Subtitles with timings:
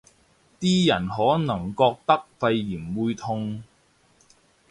[0.59, 3.61] 啲人可能覺得肺炎會痛